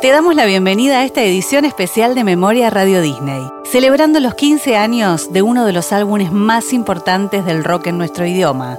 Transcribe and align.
Te 0.00 0.12
damos 0.12 0.36
la 0.36 0.46
bienvenida 0.46 1.00
a 1.00 1.04
esta 1.04 1.24
edición 1.24 1.64
especial 1.64 2.14
de 2.14 2.22
Memoria 2.22 2.70
Radio 2.70 3.02
Disney, 3.02 3.42
celebrando 3.64 4.20
los 4.20 4.34
15 4.34 4.76
años 4.76 5.32
de 5.32 5.42
uno 5.42 5.64
de 5.64 5.72
los 5.72 5.90
álbumes 5.90 6.30
más 6.30 6.72
importantes 6.72 7.44
del 7.44 7.64
rock 7.64 7.88
en 7.88 7.98
nuestro 7.98 8.24
idioma. 8.24 8.78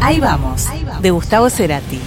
Ahí 0.00 0.20
vamos, 0.20 0.66
de 1.00 1.10
Gustavo 1.10 1.50
Cerati. 1.50 2.00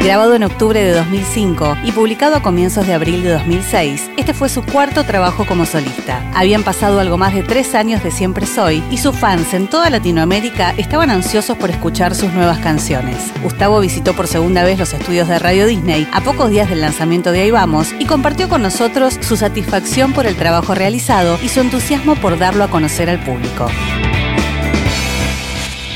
Grabado 0.00 0.36
en 0.36 0.44
octubre 0.44 0.80
de 0.80 0.92
2005 0.92 1.78
y 1.84 1.90
publicado 1.90 2.36
a 2.36 2.42
comienzos 2.42 2.86
de 2.86 2.94
abril 2.94 3.24
de 3.24 3.30
2006, 3.30 4.10
este 4.16 4.32
fue 4.32 4.48
su 4.48 4.62
cuarto 4.62 5.02
trabajo 5.04 5.44
como 5.44 5.66
solista. 5.66 6.22
Habían 6.34 6.62
pasado 6.62 7.00
algo 7.00 7.18
más 7.18 7.34
de 7.34 7.42
tres 7.42 7.74
años 7.74 8.02
de 8.04 8.12
Siempre 8.12 8.46
Soy 8.46 8.82
y 8.92 8.98
sus 8.98 9.16
fans 9.16 9.52
en 9.54 9.66
toda 9.66 9.90
Latinoamérica 9.90 10.72
estaban 10.78 11.10
ansiosos 11.10 11.58
por 11.58 11.70
escuchar 11.70 12.14
sus 12.14 12.32
nuevas 12.32 12.58
canciones. 12.58 13.16
Gustavo 13.42 13.80
visitó 13.80 14.14
por 14.14 14.28
segunda 14.28 14.62
vez 14.62 14.78
los 14.78 14.92
estudios 14.92 15.26
de 15.26 15.40
Radio 15.40 15.66
Disney 15.66 16.08
a 16.12 16.20
pocos 16.20 16.48
días 16.48 16.70
del 16.70 16.80
lanzamiento 16.80 17.32
de 17.32 17.40
Ahí 17.40 17.50
Vamos 17.50 17.92
y 17.98 18.06
compartió 18.06 18.48
con 18.48 18.62
nosotros 18.62 19.18
su 19.20 19.36
satisfacción 19.36 20.12
por 20.12 20.26
el 20.26 20.36
trabajo 20.36 20.76
realizado 20.76 21.38
y 21.42 21.48
su 21.48 21.60
entusiasmo 21.60 22.14
por 22.14 22.38
darlo 22.38 22.62
a 22.62 22.68
conocer 22.68 23.10
al 23.10 23.18
público. 23.18 23.66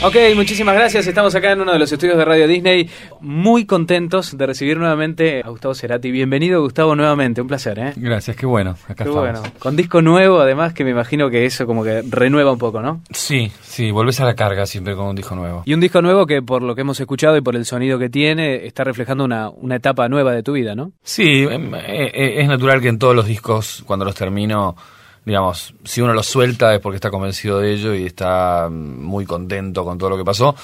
Ok, 0.04 0.16
muchísimas 0.34 0.74
gracias. 0.74 1.06
Estamos 1.06 1.32
acá 1.36 1.52
en 1.52 1.60
uno 1.60 1.72
de 1.72 1.78
los 1.78 1.92
estudios 1.92 2.16
de 2.18 2.24
Radio 2.24 2.48
Disney, 2.48 2.90
muy 3.20 3.66
contentos 3.66 4.36
de 4.36 4.46
recibir 4.46 4.76
nuevamente 4.76 5.42
a 5.44 5.48
Gustavo 5.48 5.74
Cerati. 5.74 6.10
Bienvenido, 6.10 6.60
Gustavo, 6.60 6.96
nuevamente. 6.96 7.40
Un 7.40 7.46
placer, 7.46 7.78
¿eh? 7.78 7.92
Gracias, 7.94 8.36
qué 8.36 8.44
bueno. 8.44 8.72
Acá 8.88 9.04
Qué 9.04 9.10
estamos. 9.10 9.20
bueno. 9.20 9.42
Con 9.60 9.76
disco 9.76 10.02
nuevo, 10.02 10.40
además, 10.40 10.74
que 10.74 10.82
me 10.82 10.90
imagino 10.90 11.30
que 11.30 11.44
eso 11.46 11.66
como 11.66 11.84
que 11.84 12.02
renueva 12.10 12.50
un 12.50 12.58
poco, 12.58 12.82
¿no? 12.82 13.00
Sí, 13.10 13.52
sí, 13.60 13.92
volvés 13.92 14.18
a 14.20 14.24
la 14.24 14.34
carga 14.34 14.66
siempre 14.66 14.96
con 14.96 15.06
un 15.06 15.14
disco 15.14 15.36
nuevo. 15.36 15.62
Y 15.66 15.74
un 15.74 15.78
disco 15.80 16.02
nuevo 16.02 16.26
que, 16.26 16.42
por 16.42 16.62
lo 16.62 16.74
que 16.74 16.80
hemos 16.80 16.98
escuchado 16.98 17.36
y 17.36 17.40
por 17.40 17.54
el 17.54 17.64
sonido 17.64 17.96
que 18.00 18.08
tiene, 18.10 18.66
está 18.66 18.82
reflejando 18.82 19.24
una, 19.24 19.50
una 19.50 19.76
etapa 19.76 20.08
nueva 20.08 20.32
de 20.32 20.42
tu 20.42 20.52
vida, 20.54 20.74
¿no? 20.74 20.90
Sí, 21.04 21.46
em, 21.48 21.72
eh, 21.76 22.10
eh, 22.12 22.34
es 22.40 22.48
natural 22.48 22.80
que 22.80 22.88
en 22.88 22.98
todos 22.98 23.14
los 23.14 23.26
discos, 23.26 23.84
cuando 23.86 24.04
los 24.04 24.16
termino, 24.16 24.74
digamos, 25.24 25.74
si 25.84 26.00
uno 26.00 26.12
los 26.12 26.26
suelta 26.26 26.74
es 26.74 26.80
porque 26.80 26.96
está 26.96 27.10
convencido 27.10 27.58
de 27.60 27.72
ello 27.72 27.94
y 27.94 28.06
está 28.06 28.68
mm, 28.70 29.02
muy 29.02 29.24
contento 29.24 29.84
con 29.84 29.98
todo 29.98 30.10
lo 30.10 30.16
que 30.16 30.24
pasó. 30.24 30.54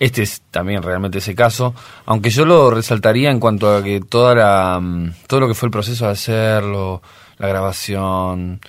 Este 0.00 0.22
es 0.22 0.42
también 0.50 0.82
realmente 0.82 1.18
ese 1.18 1.34
caso, 1.34 1.74
aunque 2.06 2.30
yo 2.30 2.44
lo 2.44 2.70
resaltaría 2.70 3.30
en 3.30 3.40
cuanto 3.40 3.74
a 3.74 3.82
que 3.82 4.00
toda 4.00 4.34
la, 4.34 4.78
mm, 4.80 5.12
todo 5.26 5.40
lo 5.40 5.48
que 5.48 5.54
fue 5.54 5.66
el 5.66 5.72
proceso 5.72 6.06
de 6.06 6.12
hacerlo, 6.12 7.02
la 7.38 7.48
grabación, 7.48 8.60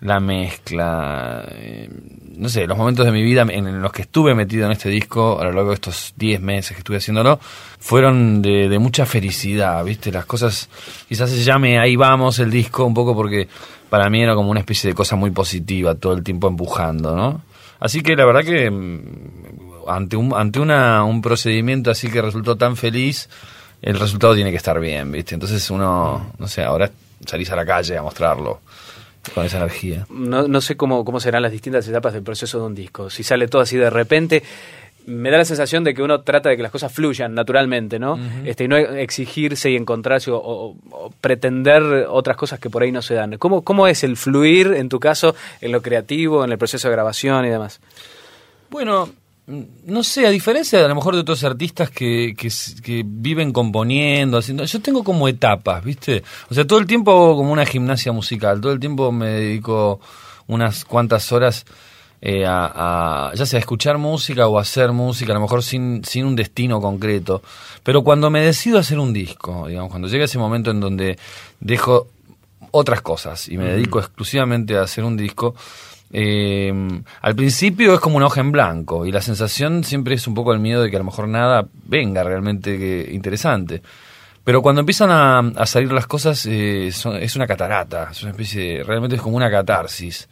la 0.00 0.20
mezcla, 0.20 1.44
eh, 1.50 1.90
no 2.36 2.48
sé, 2.48 2.66
los 2.66 2.78
momentos 2.78 3.04
de 3.04 3.12
mi 3.12 3.22
vida 3.22 3.42
en, 3.42 3.82
los 3.82 3.92
que 3.92 4.02
estuve 4.02 4.34
metido 4.34 4.66
en 4.66 4.72
este 4.72 4.88
disco 4.88 5.40
a 5.40 5.44
lo 5.44 5.52
largo 5.52 5.70
de 5.70 5.74
estos 5.74 6.14
10 6.16 6.40
meses 6.40 6.72
que 6.72 6.78
estuve 6.78 6.98
haciéndolo, 6.98 7.40
fueron 7.80 8.40
de, 8.40 8.68
de 8.68 8.78
mucha 8.78 9.06
felicidad, 9.06 9.84
¿viste? 9.84 10.12
Las 10.12 10.24
cosas, 10.24 10.68
quizás 11.08 11.30
se 11.30 11.42
llame 11.42 11.78
Ahí 11.78 11.96
vamos 11.96 12.38
el 12.38 12.50
disco 12.50 12.84
un 12.84 12.94
poco 12.94 13.14
porque 13.14 13.48
para 13.90 14.08
mí 14.08 14.22
era 14.22 14.34
como 14.34 14.50
una 14.50 14.60
especie 14.60 14.90
de 14.90 14.94
cosa 14.94 15.16
muy 15.16 15.30
positiva, 15.30 15.94
todo 15.94 16.12
el 16.12 16.22
tiempo 16.22 16.48
empujando, 16.48 17.16
¿no? 17.16 17.42
Así 17.80 18.00
que 18.00 18.14
la 18.16 18.24
verdad 18.24 18.44
que 18.44 18.70
mm, 18.70 19.88
ante 19.88 20.16
un, 20.16 20.32
ante 20.34 20.60
una, 20.60 21.02
un 21.04 21.22
procedimiento 21.22 21.90
así 21.90 22.08
que 22.10 22.22
resultó 22.22 22.56
tan 22.56 22.76
feliz, 22.76 23.28
el 23.82 23.98
resultado 23.98 24.34
tiene 24.34 24.50
que 24.50 24.56
estar 24.56 24.78
bien, 24.78 25.10
¿viste? 25.10 25.34
Entonces 25.34 25.68
uno, 25.70 26.32
no 26.38 26.48
sé, 26.48 26.62
ahora 26.62 26.90
salís 27.26 27.50
a 27.50 27.56
la 27.56 27.66
calle 27.66 27.96
a 27.96 28.02
mostrarlo 28.02 28.60
con 29.34 29.44
esa 29.44 29.58
energía. 29.58 30.06
No, 30.10 30.48
no 30.48 30.60
sé 30.60 30.76
cómo, 30.76 31.04
cómo 31.04 31.20
serán 31.20 31.42
las 31.42 31.52
distintas 31.52 31.86
etapas 31.88 32.12
del 32.12 32.22
proceso 32.22 32.58
de 32.60 32.66
un 32.66 32.74
disco. 32.74 33.10
Si 33.10 33.22
sale 33.22 33.48
todo 33.48 33.62
así 33.62 33.76
de 33.76 33.90
repente, 33.90 34.42
me 35.06 35.30
da 35.30 35.38
la 35.38 35.44
sensación 35.46 35.84
de 35.84 35.94
que 35.94 36.02
uno 36.02 36.20
trata 36.20 36.50
de 36.50 36.56
que 36.58 36.62
las 36.62 36.70
cosas 36.70 36.92
fluyan 36.92 37.34
naturalmente, 37.34 37.98
¿no? 37.98 38.18
este, 38.44 38.64
y 38.64 38.68
no 38.68 38.76
exigirse 38.76 39.70
y 39.70 39.76
encontrarse 39.76 40.30
o, 40.30 40.36
o- 40.36 40.76
o 40.90 41.10
pretender 41.20 41.82
otras 42.10 42.36
cosas 42.36 42.60
que 42.60 42.68
por 42.68 42.82
ahí 42.82 42.92
no 42.92 43.00
se 43.00 43.14
dan. 43.14 43.38
¿Cómo, 43.38 43.62
¿Cómo 43.62 43.86
es 43.86 44.04
el 44.04 44.16
fluir, 44.18 44.74
en 44.74 44.90
tu 44.90 45.00
caso, 45.00 45.34
en 45.62 45.72
lo 45.72 45.80
creativo, 45.80 46.44
en 46.44 46.52
el 46.52 46.58
proceso 46.58 46.88
de 46.88 46.92
grabación 46.92 47.46
y 47.46 47.48
demás? 47.48 47.80
Bueno, 48.70 49.08
no 49.48 50.02
sé, 50.02 50.26
a 50.26 50.30
diferencia 50.30 50.78
de 50.78 50.84
a 50.84 50.88
lo 50.88 50.94
mejor 50.94 51.14
de 51.14 51.20
otros 51.20 51.42
artistas 51.42 51.90
que, 51.90 52.34
que, 52.36 52.50
que 52.82 53.02
viven 53.06 53.52
componiendo, 53.52 54.36
haciendo, 54.36 54.64
yo 54.64 54.80
tengo 54.80 55.02
como 55.02 55.26
etapas, 55.26 55.82
¿viste? 55.82 56.22
O 56.50 56.54
sea, 56.54 56.66
todo 56.66 56.78
el 56.78 56.86
tiempo 56.86 57.12
hago 57.12 57.36
como 57.36 57.52
una 57.52 57.64
gimnasia 57.64 58.12
musical, 58.12 58.60
todo 58.60 58.72
el 58.72 58.80
tiempo 58.80 59.10
me 59.10 59.28
dedico 59.28 60.00
unas 60.48 60.84
cuantas 60.84 61.32
horas 61.32 61.64
eh, 62.20 62.44
a, 62.44 63.30
a, 63.30 63.34
ya 63.34 63.46
sea 63.46 63.58
a 63.58 63.60
escuchar 63.60 63.96
música 63.96 64.48
o 64.48 64.58
a 64.58 64.62
hacer 64.62 64.92
música, 64.92 65.32
a 65.32 65.36
lo 65.36 65.40
mejor 65.40 65.62
sin, 65.62 66.04
sin 66.04 66.26
un 66.26 66.36
destino 66.36 66.80
concreto. 66.80 67.42
Pero 67.82 68.02
cuando 68.02 68.28
me 68.28 68.42
decido 68.42 68.78
hacer 68.78 68.98
un 68.98 69.14
disco, 69.14 69.66
digamos, 69.68 69.90
cuando 69.90 70.08
llega 70.08 70.26
ese 70.26 70.38
momento 70.38 70.70
en 70.70 70.80
donde 70.80 71.18
dejo 71.60 72.08
otras 72.70 73.00
cosas 73.00 73.48
y 73.48 73.56
me 73.56 73.64
dedico 73.64 73.98
exclusivamente 73.98 74.76
a 74.76 74.82
hacer 74.82 75.04
un 75.04 75.16
disco, 75.16 75.54
eh, 76.12 76.72
al 77.20 77.34
principio 77.36 77.94
es 77.94 78.00
como 78.00 78.16
una 78.16 78.26
hoja 78.26 78.40
en 78.40 78.52
blanco 78.52 79.04
y 79.06 79.12
la 79.12 79.20
sensación 79.20 79.84
siempre 79.84 80.14
es 80.14 80.26
un 80.26 80.34
poco 80.34 80.52
el 80.52 80.58
miedo 80.58 80.82
de 80.82 80.90
que 80.90 80.96
a 80.96 81.00
lo 81.00 81.04
mejor 81.04 81.28
nada 81.28 81.66
venga 81.84 82.22
realmente 82.24 83.08
interesante. 83.12 83.82
Pero 84.44 84.62
cuando 84.62 84.80
empiezan 84.80 85.10
a, 85.10 85.40
a 85.40 85.66
salir 85.66 85.92
las 85.92 86.06
cosas 86.06 86.46
eh, 86.46 86.90
son- 86.92 87.16
es 87.16 87.36
una 87.36 87.46
catarata, 87.46 88.08
es 88.10 88.22
una 88.22 88.30
especie 88.30 88.78
de- 88.78 88.82
realmente 88.84 89.16
es 89.16 89.22
como 89.22 89.36
una 89.36 89.50
catarsis. 89.50 90.28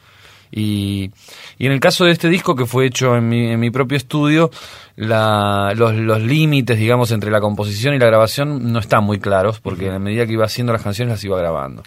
Y, 0.51 1.11
y 1.59 1.67
en 1.67 1.73
el 1.73 1.81
caso 1.81 2.05
de 2.05 2.13
este 2.13 2.29
disco 2.29 2.55
que 2.55 2.67
fue 2.67 2.87
hecho 2.87 3.17
en 3.17 3.29
mi, 3.29 3.51
en 3.51 3.61
mi 3.61 3.71
propio 3.71 3.97
estudio, 3.99 4.51
la- 4.95 5.75
los, 5.77 5.95
los 5.95 6.23
límites, 6.23 6.79
digamos, 6.79 7.11
entre 7.11 7.31
la 7.31 7.41
composición 7.41 7.95
y 7.95 7.99
la 7.99 8.07
grabación 8.07 8.73
no 8.73 8.79
están 8.79 9.05
muy 9.05 9.19
claros, 9.19 9.61
porque 9.61 9.91
a 9.91 9.99
medida 9.99 10.25
que 10.25 10.33
iba 10.33 10.47
haciendo 10.47 10.73
las 10.73 10.83
canciones 10.83 11.13
las 11.13 11.25
iba 11.25 11.37
grabando. 11.39 11.83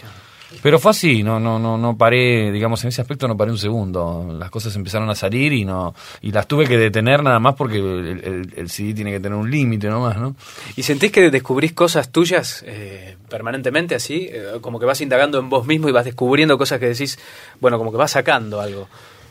Pero 0.64 0.80
fue 0.80 0.92
así, 0.92 1.22
no, 1.22 1.40
no, 1.40 1.60
no, 1.60 1.78
no 1.78 1.96
paré, 1.96 2.52
digamos, 2.52 2.84
en 2.84 2.88
ese 2.90 3.02
aspecto 3.02 3.28
no 3.28 3.38
paré 3.38 3.52
un 3.52 3.58
segundo. 3.58 4.36
Las 4.38 4.50
cosas 4.50 4.76
empezaron 4.76 5.10
a 5.10 5.16
salir 5.16 5.54
y 5.54 5.64
no, 5.64 5.94
y 6.22 6.32
las 6.32 6.48
tuve 6.48 6.66
que 6.68 6.78
detener 6.78 7.22
nada 7.24 7.40
más 7.40 7.56
porque 7.56 7.78
el, 7.78 8.22
el- 8.24 8.54
el 8.58 8.70
CD 8.70 8.94
tiene 8.96 9.12
que 9.12 9.20
tener 9.20 9.38
un 9.38 9.50
límite 9.50 9.88
nomás, 9.90 10.18
¿no? 10.18 10.36
¿Y 10.76 10.84
sentís 10.84 11.12
que 11.12 11.30
descubrís 11.30 11.74
cosas 11.74 12.12
tuyas 12.12 12.64
eh, 12.68 13.16
permanentemente 13.30 13.94
así? 13.96 14.28
Eh, 14.32 14.58
como 14.62 14.80
que 14.80 14.86
vas 14.88 15.00
indagando 15.02 15.38
en 15.40 15.50
vos 15.50 15.68
mismo 15.68 15.88
y 15.88 15.92
vas 15.92 16.06
descubriendo 16.06 16.58
cosas 16.58 16.80
que 16.80 16.88
decís, 16.88 17.20
bueno, 17.60 17.78
como 17.78 17.92
que 17.92 17.98
vas 17.98 18.12
sacando 18.12 18.60
algo. 18.60 18.88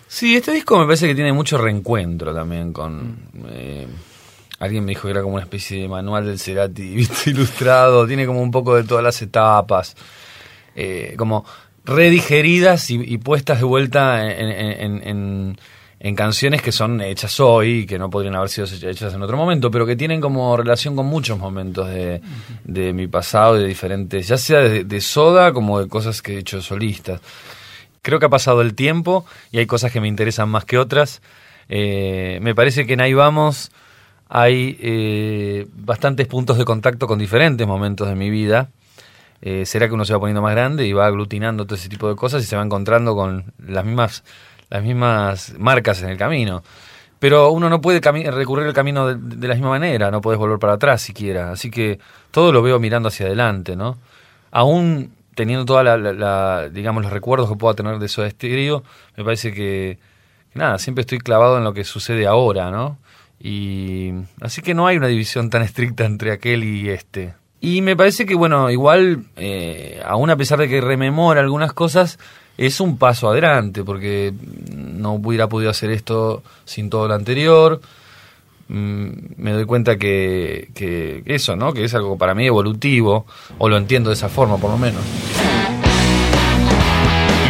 Sí, 0.06 0.37
este 0.37 0.53
disco 0.53 0.79
me 0.79 0.85
parece 0.87 1.06
que 1.09 1.15
tiene 1.15 1.33
mucho 1.33 1.59
reencuentro 1.59 2.33
también 2.33 2.73
con... 2.73 3.19
eh, 3.50 3.87
alguien 4.61 4.85
me 4.85 4.91
dijo 4.93 5.03
que 5.03 5.11
era 5.11 5.23
como 5.23 5.35
una 5.35 5.43
especie 5.45 5.83
de 5.83 5.89
manual 5.89 6.25
del 6.27 6.39
Cerati, 6.39 6.89
¿viste? 6.95 7.31
ilustrado, 7.31 8.06
tiene 8.06 8.25
como 8.25 8.41
un 8.41 8.50
poco 8.50 8.75
de 8.77 8.85
todas 8.85 9.05
las 9.05 9.21
etapas, 9.21 9.97
eh, 10.77 11.15
como 11.17 11.45
redigeridas 11.84 12.91
y, 12.91 12.97
y 13.03 13.19
puestas 13.19 13.59
de 13.59 13.65
vuelta 13.65 14.25
en, 14.31 14.49
en- 14.49 14.81
en- 14.81 15.09
en- 15.09 15.59
en 16.01 16.15
canciones 16.15 16.62
que 16.62 16.71
son 16.71 17.01
hechas 17.01 17.41
hoy, 17.41 17.84
que 17.84 17.99
no 17.99 18.09
podrían 18.09 18.37
haber 18.37 18.51
sido 18.51 18.69
hechas 18.89 19.12
en 19.15 19.21
otro 19.23 19.37
momento, 19.37 19.69
pero 19.69 19.84
que 19.84 19.97
tienen 19.97 20.21
como 20.21 20.56
relación 20.56 20.95
con 20.95 21.06
muchos 21.06 21.41
momentos 21.41 21.89
de, 21.89 22.21
de 22.62 22.93
mi 22.93 23.09
pasado, 23.09 23.55
de 23.55 23.67
diferentes, 23.67 24.29
ya 24.29 24.39
sea 24.39 24.61
de, 24.61 24.84
de 24.84 25.01
soda 25.01 25.53
como 25.53 25.81
de 25.81 25.89
cosas 25.89 26.23
que 26.23 26.34
he 26.37 26.39
hecho 26.39 26.62
solistas. 26.62 27.21
Creo 28.00 28.21
que 28.21 28.27
ha 28.27 28.31
pasado 28.31 28.61
el 28.62 28.75
tiempo 28.75 29.27
y 29.50 29.59
hay 29.59 29.67
cosas 29.67 29.91
que 29.91 30.00
me 30.00 30.06
interesan 30.06 30.49
más 30.49 30.65
que 30.65 30.79
otras. 30.79 31.21
Eh, 31.69 32.39
me 32.43 32.55
parece 32.55 32.87
que 32.87 32.93
en 32.93 33.00
Ahí 33.00 33.15
Vamos 33.15 33.73
hay 34.29 34.79
eh, 34.81 35.67
bastantes 35.75 36.29
puntos 36.29 36.59
de 36.59 36.65
contacto 36.65 37.09
con 37.09 37.19
diferentes 37.19 37.67
momentos 37.67 38.06
de 38.09 38.15
mi 38.15 38.31
vida. 38.31 38.69
Eh, 39.41 39.66
será 39.66 39.87
que 39.88 39.94
uno 39.94 40.04
se 40.04 40.12
va 40.12 40.19
poniendo 40.21 40.43
más 40.43 40.53
grande 40.53 40.87
y 40.87 40.93
va 40.93 41.06
aglutinando 41.06 41.65
todo 41.65 41.76
ese 41.76 41.88
tipo 41.88 42.09
de 42.09 42.16
cosas 42.16 42.43
y 42.43 42.47
se 42.47 42.56
va 42.56 42.62
encontrando 42.62 43.15
con 43.15 43.53
las 43.65 43.84
mismas, 43.84 44.25
las 44.71 44.82
mismas 44.82 45.54
marcas 45.59 46.03
en 46.03 46.10
el 46.10 46.16
camino. 46.19 46.62
Pero 47.19 47.50
uno 47.50 47.69
no 47.69 47.81
puede 47.81 48.00
recurrir 48.31 48.66
al 48.66 48.75
camino 48.75 49.06
de, 49.09 49.16
de 49.16 49.49
la 49.49 49.54
misma 49.54 49.71
manera, 49.71 50.10
no 50.10 50.21
puedes 50.21 50.38
volver 50.38 50.59
para 50.59 50.75
atrás 50.75 51.03
siquiera. 51.03 51.50
Así 51.53 51.71
que 51.71 51.99
todo 52.31 52.53
lo 52.53 52.62
veo 52.62 52.78
mirando 52.78 53.09
hacia 53.09 53.26
adelante, 53.26 53.75
¿no? 53.76 53.99
Aún 54.50 55.12
teniendo 55.35 55.64
toda 55.64 55.82
la, 55.85 55.96
la- 55.96 56.12
la- 56.12 56.69
digamos, 56.69 57.02
los 57.02 57.12
recuerdos 57.12 57.49
que 57.49 57.56
pueda 57.56 57.75
tener 57.75 57.99
de 57.99 58.08
Soda 58.08 58.29
Stereo, 58.31 58.82
me 59.17 59.25
parece 59.25 59.52
que, 59.52 59.99
que 60.52 60.58
nada, 60.58 60.79
siempre 60.79 61.02
estoy 61.02 61.19
clavado 61.19 61.58
en 61.58 61.64
lo 61.64 61.73
que 61.75 61.85
sucede 61.85 62.26
ahora, 62.26 62.70
¿no? 62.70 62.99
Y 63.40 64.12
así 64.40 64.62
que 64.62 64.75
no 64.75 64.87
hay 64.88 64.96
una 64.96 65.06
división 65.06 65.49
tan 65.50 65.62
estricta 65.62 66.05
entre 66.05 66.32
aquel 66.32 66.64
y 66.64 66.88
este. 66.90 67.35
Y 67.60 67.82
me 67.82 67.96
parece 67.96 68.25
que, 68.25 68.34
bueno, 68.34 68.70
igual, 68.70 69.25
eh, 69.37 70.00
aún 70.05 70.31
a 70.31 70.37
pesar 70.37 70.58
de 70.60 70.69
que 70.69 70.81
rememora 70.81 71.40
algunas 71.40 71.72
cosas, 71.72 72.19
es 72.56 72.81
un 72.81 72.99
paso 72.99 73.28
adelante, 73.28 73.82
porque 73.84 74.32
no 74.75 75.14
hubiera 75.14 75.49
podido 75.49 75.70
hacer 75.70 75.90
esto 75.90 76.43
sin 76.64 76.90
todo 76.90 77.08
lo 77.08 77.14
anterior. 77.14 77.81
Mm, 78.69 79.08
me 79.37 79.52
doy 79.52 79.64
cuenta 79.64 79.96
que, 79.96 80.69
que 80.75 81.22
eso, 81.26 81.56
¿no? 81.56 81.72
Que 81.72 81.84
es 81.84 81.94
algo 81.94 82.16
para 82.16 82.34
mí 82.34 82.46
evolutivo, 82.46 83.26
o 83.58 83.69
lo 83.69 83.76
entiendo 83.76 84.11
de 84.11 84.14
esa 84.14 84.28
forma, 84.28 84.56
por 84.58 84.70
lo 84.70 84.78
menos. 84.78 85.02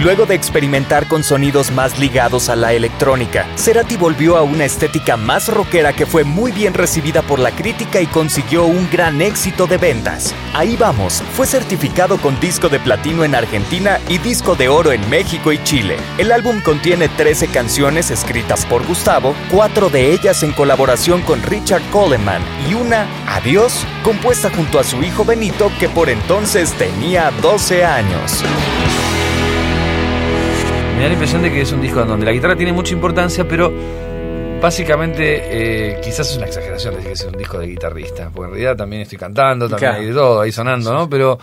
Luego 0.03 0.27
de 0.27 0.37
experimentar 0.37 1.09
con 1.09 1.25
sonidos 1.25 1.73
más 1.73 1.99
ligados 1.99 2.49
a 2.49 2.55
la 2.55 2.73
electrónica, 2.73 3.49
Cerati 3.57 3.97
volvió 3.97 4.37
a 4.37 4.43
una 4.43 4.65
estética 4.65 5.17
más 5.17 5.49
rockera 5.49 5.93
que 5.93 6.07
fue 6.07 6.23
muy 6.23 6.53
bien 6.53 6.73
recibida 6.73 7.23
por 7.23 7.41
la 7.41 7.51
crítica 7.51 8.01
y 8.01 8.07
consiguió 8.07 8.65
un 8.65 8.89
gran 8.93 9.21
éxito 9.21 9.67
de 9.67 9.77
ventas. 9.77 10.37
Ahí 10.55 10.77
vamos, 10.77 11.21
fue 11.33 11.49
certificado 11.49 12.19
con 12.19 12.39
disco 12.39 12.69
de 12.69 12.79
platino 12.79 13.25
en 13.25 13.35
Argentina 13.35 13.99
y 14.09 14.19
disco 14.19 14.55
de 14.55 14.69
oro 14.69 14.93
en 14.93 15.11
México 15.11 15.51
y 15.51 15.61
Chile. 15.65 15.97
El 16.17 16.31
álbum 16.31 16.61
contiene 16.61 17.09
13 17.09 17.49
canciones 17.49 18.13
escritas 18.13 18.65
por 18.67 18.87
Gustavo, 18.87 19.35
cuatro 19.51 19.91
de 19.91 20.13
ellas 20.13 20.45
en 20.45 20.53
colaboración 20.53 21.23
con 21.23 21.43
Richard 21.43 21.83
Coleman 21.91 22.43
y 22.71 22.75
una, 22.75 23.09
Adiós, 23.27 23.85
compuesta 24.05 24.49
junto 24.49 24.79
a 24.79 24.85
su 24.85 25.03
hijo 25.03 25.25
Benito 25.25 25.73
que 25.81 25.89
por 25.89 26.09
entonces 26.09 26.73
tenía 26.75 27.33
12 27.43 27.85
años. 27.85 28.45
Me 30.99 31.05
da 31.05 31.11
la 31.11 31.15
impresión 31.15 31.43
de 31.43 31.53
que 31.53 31.61
es 31.61 31.71
un 31.71 31.81
disco 31.81 32.05
donde 32.05 32.27
la 32.27 32.33
guitarra 32.33 32.57
tiene 32.57 32.73
mucha 32.73 32.93
importancia, 32.93 33.47
pero 33.47 33.73
básicamente 34.61 35.93
eh, 35.93 36.01
quizás 36.03 36.29
es 36.29 36.37
una 36.37 36.47
exageración 36.47 36.97
decir 36.97 37.07
que 37.07 37.13
es 37.13 37.25
un 37.25 37.39
disco 37.39 37.57
de 37.57 37.69
guitarrista, 37.69 38.31
porque 38.35 38.47
en 38.47 38.51
realidad 38.55 38.77
también 38.77 39.03
estoy 39.03 39.17
cantando, 39.17 39.69
también 39.69 39.93
hay 39.93 40.07
de 40.07 40.13
todo 40.13 40.41
ahí 40.41 40.51
sonando, 40.51 40.93
¿no? 40.93 41.09
Pero 41.09 41.39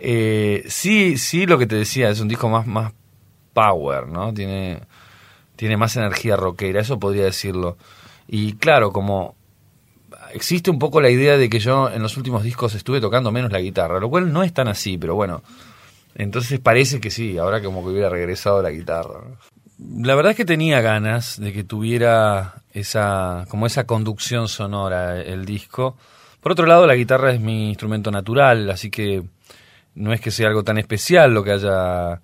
eh, 0.00 0.64
sí, 0.66 1.16
sí 1.16 1.46
lo 1.46 1.58
que 1.58 1.68
te 1.68 1.76
decía, 1.76 2.10
es 2.10 2.18
un 2.18 2.26
disco 2.26 2.48
más, 2.48 2.66
más 2.66 2.92
power, 3.52 4.08
¿no? 4.08 4.34
Tiene, 4.34 4.80
tiene 5.54 5.76
más 5.76 5.96
energía 5.96 6.34
rockera, 6.34 6.80
eso 6.80 6.98
podría 6.98 7.22
decirlo. 7.22 7.76
Y 8.26 8.54
claro, 8.54 8.90
como 8.90 9.36
existe 10.34 10.72
un 10.72 10.80
poco 10.80 11.00
la 11.00 11.10
idea 11.10 11.38
de 11.38 11.48
que 11.48 11.60
yo 11.60 11.88
en 11.88 12.02
los 12.02 12.16
últimos 12.16 12.42
discos 12.42 12.74
estuve 12.74 13.00
tocando 13.00 13.30
menos 13.30 13.52
la 13.52 13.60
guitarra, 13.60 14.00
lo 14.00 14.10
cual 14.10 14.32
no 14.32 14.42
es 14.42 14.52
tan 14.52 14.66
así, 14.66 14.98
pero 14.98 15.14
bueno, 15.14 15.44
entonces 16.18 16.60
parece 16.60 17.00
que 17.00 17.10
sí, 17.10 17.38
ahora 17.38 17.62
como 17.62 17.82
que 17.82 17.90
hubiera 17.90 18.10
regresado 18.10 18.60
la 18.60 18.70
guitarra. 18.70 19.20
La 19.78 20.14
verdad 20.16 20.32
es 20.32 20.36
que 20.36 20.44
tenía 20.44 20.80
ganas 20.80 21.40
de 21.40 21.52
que 21.52 21.64
tuviera 21.64 22.62
esa, 22.72 23.46
como 23.48 23.66
esa 23.66 23.86
conducción 23.86 24.48
sonora 24.48 25.22
el 25.22 25.44
disco. 25.44 25.96
Por 26.40 26.52
otro 26.52 26.66
lado, 26.66 26.86
la 26.86 26.96
guitarra 26.96 27.32
es 27.32 27.40
mi 27.40 27.68
instrumento 27.68 28.10
natural, 28.10 28.68
así 28.70 28.90
que 28.90 29.22
no 29.94 30.12
es 30.12 30.20
que 30.20 30.30
sea 30.30 30.48
algo 30.48 30.64
tan 30.64 30.78
especial 30.78 31.32
lo 31.32 31.42
que 31.42 31.52
haya 31.52 32.20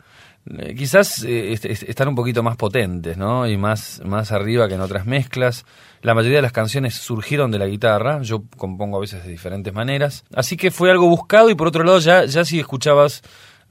eh, 0.47 0.75
quizás 0.75 1.25
eh, 1.25 1.53
están 1.63 2.09
un 2.09 2.15
poquito 2.15 2.43
más 2.43 2.57
potentes, 2.57 3.17
¿no? 3.17 3.49
Y 3.49 3.57
más, 3.57 4.03
más 4.05 4.31
arriba 4.31 4.69
que 4.69 4.75
en 4.75 4.81
otras 4.81 5.07
mezclas. 5.07 5.65
La 6.03 6.15
mayoría 6.15 6.39
de 6.39 6.43
las 6.43 6.53
canciones 6.53 6.95
surgieron 6.95 7.51
de 7.51 7.59
la 7.59 7.67
guitarra, 7.67 8.21
yo 8.21 8.43
compongo 8.59 8.99
a 8.99 9.01
veces 9.01 9.25
de 9.25 9.31
diferentes 9.31 9.73
maneras. 9.73 10.25
Así 10.35 10.57
que 10.57 10.71
fue 10.71 10.91
algo 10.91 11.09
buscado 11.09 11.49
y 11.49 11.55
por 11.55 11.69
otro 11.69 11.83
lado 11.83 11.99
ya, 11.99 12.27
ya 12.27 12.45
si 12.45 12.61
escuchabas 12.61 13.23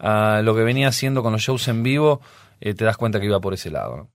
a 0.04 0.42
lo 0.44 0.54
que 0.54 0.64
venía 0.64 0.90
haciendo 0.90 1.24
con 1.24 1.32
los 1.32 1.42
shows 1.42 1.68
en 1.70 1.82
vivo, 1.82 2.22
eh, 2.60 2.74
te 2.74 2.84
das 2.84 2.98
cuenta 2.98 3.20
que 3.20 3.26
iba 3.26 3.40
por 3.40 3.54
ese 3.54 3.72
lado. 3.72 4.10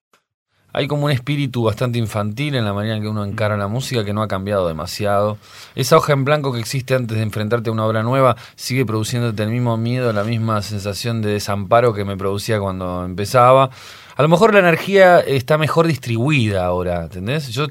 Hay 0.71 0.87
como 0.87 1.07
un 1.07 1.11
espíritu 1.11 1.63
bastante 1.63 1.99
infantil 1.99 2.55
en 2.55 2.67
la 2.67 2.75
manera 2.75 2.97
en 2.97 3.03
que 3.03 3.09
uno 3.09 3.25
encara 3.25 3.57
la 3.57 3.69
música 3.69 4.05
que 4.05 4.13
no 4.13 4.23
ha 4.23 4.29
cambiado 4.29 4.69
demasiado. 4.69 5.39
Esa 5.75 5.97
hoja 5.97 6.13
en 6.13 6.27
blanco 6.27 6.53
que 6.53 6.61
existe 6.61 6.95
antes 6.95 7.17
de 7.17 7.23
enfrentarte 7.23 7.71
a 7.71 7.73
una 7.73 7.87
obra 7.87 8.03
nueva 8.03 8.37
sigue 8.55 8.85
produciéndote 8.85 9.43
el 9.43 9.49
mismo 9.49 9.79
miedo, 9.79 10.13
la 10.13 10.25
misma 10.25 10.61
sensación 10.61 11.23
de 11.23 11.31
desamparo 11.31 11.95
que 11.95 12.05
me 12.05 12.19
producía 12.19 12.61
cuando 12.61 13.03
empezaba. 13.07 13.71
A 14.15 14.23
lo 14.23 14.29
mejor 14.29 14.53
la 14.53 14.61
energía 14.61 15.21
está 15.21 15.57
mejor 15.57 15.87
distribuida 15.87 16.67
ahora, 16.67 17.05
¿entendés? 17.05 17.49
Yo 17.49 17.67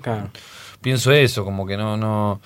pienso 0.82 1.12
eso, 1.12 1.46
como 1.46 1.68
que 1.68 1.78
no, 1.78 1.98
no, 1.98 2.42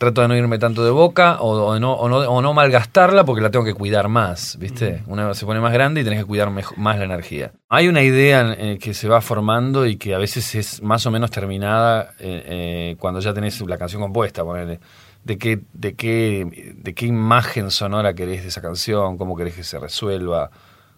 trato 0.00 0.22
de 0.22 0.28
no 0.28 0.34
irme 0.34 0.58
tanto 0.58 0.82
de 0.82 0.90
boca 0.90 1.42
o, 1.42 1.78
no, 1.78 1.92
o, 1.92 2.08
no, 2.08 2.16
o, 2.20 2.40
no, 2.40 2.54
malgastarla 2.54 3.22
porque 3.24 3.42
la 3.42 3.50
tengo 3.50 3.66
que 3.66 3.74
cuidar 3.74 4.08
más, 4.08 4.56
¿viste? 4.58 5.02
Una 5.06 5.34
se 5.34 5.44
pone 5.44 5.60
más 5.60 5.74
grande 5.74 6.00
y 6.00 6.04
tenés 6.04 6.20
que 6.20 6.24
cuidar 6.24 6.50
más 6.50 6.98
la 6.98 7.04
energía. 7.04 7.52
Hay 7.68 7.86
una 7.86 8.00
idea 8.00 8.56
eh, 8.56 8.78
que 8.80 8.94
se 8.94 9.08
va 9.08 9.20
formando 9.20 9.84
y 9.84 9.96
que 9.96 10.14
a 10.14 10.18
veces 10.18 10.54
es 10.54 10.82
más 10.82 11.04
o 11.04 11.10
menos 11.10 11.30
terminada 11.30 12.14
eh, 12.18 12.44
eh, 12.46 12.96
cuando 12.98 13.20
ya 13.20 13.34
tenés 13.34 13.60
la 13.60 13.76
canción 13.76 14.00
compuesta, 14.00 14.42
ponele. 14.42 14.80
De 15.22 15.36
qué, 15.36 15.60
de, 15.74 15.94
qué, 15.94 16.74
de 16.78 16.94
qué 16.94 17.04
imagen 17.04 17.70
sonora 17.70 18.14
querés 18.14 18.40
de 18.40 18.48
esa 18.48 18.62
canción, 18.62 19.18
cómo 19.18 19.36
querés 19.36 19.54
que 19.54 19.64
se 19.64 19.78
resuelva, 19.78 20.50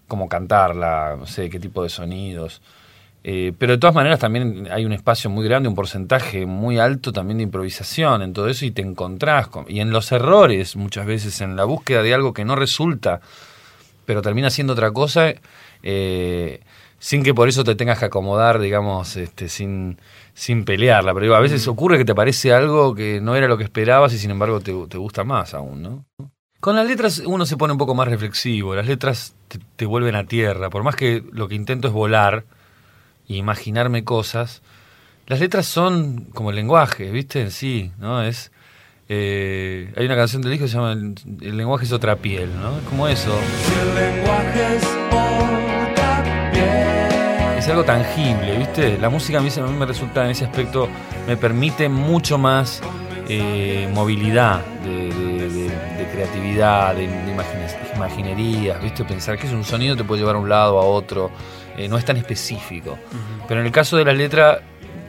cómo 0.06 0.28
cantarla, 0.28 1.16
no 1.19 1.26
sé, 1.26 1.50
qué 1.50 1.58
tipo 1.58 1.82
de 1.82 1.88
sonidos. 1.88 2.62
Eh, 3.24 3.52
pero 3.56 3.74
de 3.74 3.78
todas 3.78 3.94
maneras 3.94 4.19
también 4.19 4.69
hay 4.70 4.84
un 4.84 4.92
espacio 4.92 5.30
muy 5.30 5.44
grande, 5.44 5.69
un 5.69 5.76
porcentaje 5.76 6.44
muy 6.44 6.78
alto 6.78 7.12
también 7.12 7.38
de 7.38 7.44
improvisación 7.44 8.20
en 8.22 8.32
todo 8.32 8.48
eso 8.48 8.64
y 8.64 8.72
te 8.72 8.82
encontrás 8.82 9.46
con, 9.46 9.64
y 9.69 9.78
en 9.78 9.90
los 9.90 10.10
errores 10.10 10.74
muchas 10.74 11.06
veces, 11.06 11.40
en 11.40 11.54
la 11.54 11.64
búsqueda 11.64 12.02
de 12.02 12.14
algo 12.14 12.32
que 12.32 12.44
no 12.44 12.56
resulta, 12.56 13.20
pero 14.06 14.22
termina 14.22 14.50
siendo 14.50 14.72
otra 14.72 14.90
cosa, 14.90 15.34
eh, 15.84 16.60
sin 16.98 17.22
que 17.22 17.32
por 17.32 17.48
eso 17.48 17.62
te 17.62 17.76
tengas 17.76 18.00
que 18.00 18.06
acomodar, 18.06 18.58
digamos, 18.58 19.16
este, 19.16 19.48
sin, 19.48 19.98
sin 20.34 20.64
pelearla. 20.64 21.14
Pero 21.14 21.36
a 21.36 21.40
veces 21.40 21.66
mm. 21.66 21.70
ocurre 21.70 21.98
que 21.98 22.04
te 22.04 22.14
parece 22.14 22.52
algo 22.52 22.94
que 22.94 23.20
no 23.20 23.36
era 23.36 23.46
lo 23.46 23.56
que 23.56 23.64
esperabas 23.64 24.12
y 24.14 24.19
sin 24.19 24.32
embargo 24.32 24.60
te, 24.60 24.72
gusta 24.72 25.22
más 25.22 25.54
aún, 25.54 25.82
¿no? 25.82 26.04
Con 26.58 26.76
las 26.76 26.86
letras 26.86 27.22
uno 27.24 27.44
se 27.46 27.56
pone 27.56 27.72
un 27.72 27.78
poco 27.78 27.94
más 27.94 28.06
reflexivo, 28.08 28.74
las 28.74 28.86
letras 28.86 29.34
te, 29.48 29.58
te 29.76 29.86
vuelven 29.86 30.14
a 30.14 30.26
tierra, 30.26 30.70
por 30.70 30.82
más 30.84 30.94
que 30.94 31.24
lo 31.32 31.48
que 31.48 31.56
intento 31.56 31.88
es 31.88 31.94
volar, 31.94 32.44
imaginarme 33.28 34.04
cosas. 34.04 34.62
Las 35.26 35.40
letras 35.40 35.66
son 35.66 36.26
como 36.34 36.50
el 36.50 36.56
lenguaje, 36.56 37.10
¿viste? 37.10 37.40
En 37.40 37.50
sí, 37.50 37.92
¿no? 37.98 38.22
Es. 38.22 38.52
Eh, 39.08 39.92
hay 39.96 40.06
una 40.06 40.16
canción 40.16 40.42
del 40.42 40.52
disco 40.52 40.64
que 40.64 40.70
se 40.70 40.76
llama 40.76 40.92
El, 40.92 41.56
lenguaje 41.56 41.84
es 41.84 41.92
otra 41.92 42.16
piel, 42.16 42.50
¿no? 42.58 42.78
Es 42.78 42.84
como 42.84 43.08
eso. 43.08 43.38
El 43.82 43.94
lenguaje 43.94 44.76
es 44.76 44.84
otra 45.10 46.50
piel. 46.52 47.58
Es 47.58 47.69
algo 47.69 47.84
tangible, 47.84 48.56
¿viste? 48.58 48.98
La 48.98 49.10
música 49.10 49.38
a 49.38 49.42
mí, 49.42 49.50
a 49.56 49.62
mí 49.62 49.78
me 49.78 49.86
resulta 49.86 50.24
en 50.24 50.30
ese 50.30 50.44
aspecto, 50.44 50.88
me 51.26 51.36
permite 51.36 51.88
mucho 51.88 52.38
más 52.38 52.80
eh, 53.28 53.88
movilidad 53.92 54.64
de, 54.84 55.70
creatividad, 56.12 56.94
de, 56.94 57.06
de 57.06 57.32
imaginerías, 57.94 58.82
¿viste? 58.82 59.04
Pensar 59.04 59.38
que 59.38 59.46
es 59.46 59.52
un 59.52 59.64
sonido 59.64 59.96
te 59.96 60.04
puede 60.04 60.20
llevar 60.20 60.36
a 60.36 60.38
un 60.38 60.48
lado, 60.48 60.78
a 60.78 60.84
otro. 60.84 61.30
Eh, 61.76 61.88
no 61.88 61.98
es 61.98 62.04
tan 62.04 62.16
específico. 62.16 62.98
Pero 63.48 63.60
en 63.60 63.66
el 63.66 63.72
caso 63.72 63.96
de 63.96 64.04
la 64.04 64.12
letra, 64.12 64.60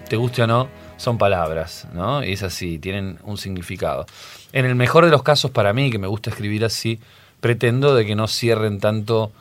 te 0.08 0.16
guste 0.16 0.44
o 0.44 0.48
no, 0.48 0.70
son 0.98 1.18
palabras, 1.18 1.88
¿no? 1.94 2.24
Y 2.24 2.34
es 2.34 2.44
así, 2.44 2.80
tienen 2.80 3.20
un 3.24 3.38
significado. 3.38 4.06
En 4.52 4.66
el 4.66 4.76
mejor 4.76 5.06
de 5.06 5.12
los 5.12 5.24
casos 5.24 5.52
para 5.52 5.74
mí, 5.74 5.92
que 5.92 6.00
me 6.00 6.08
gusta 6.08 6.30
escribir 6.30 6.64
así, 6.64 7.00
pretendo 7.40 7.94
de 7.94 8.06
que 8.06 8.16
no 8.16 8.28
cierren 8.28 8.80
tanto 8.80 9.32